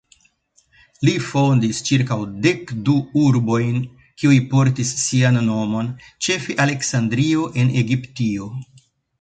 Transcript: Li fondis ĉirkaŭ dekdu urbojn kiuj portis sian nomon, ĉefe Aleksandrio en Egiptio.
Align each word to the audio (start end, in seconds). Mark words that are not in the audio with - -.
Li 1.07 1.11
fondis 1.25 1.81
ĉirkaŭ 1.89 2.17
dekdu 2.45 2.95
urbojn 3.25 3.77
kiuj 4.23 4.39
portis 4.55 4.95
sian 5.05 5.39
nomon, 5.51 5.93
ĉefe 6.29 6.59
Aleksandrio 6.67 7.47
en 7.65 7.73
Egiptio. 7.85 8.51